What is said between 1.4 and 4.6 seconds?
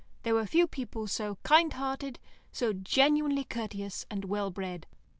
kind hearted, so genuinely courteous and well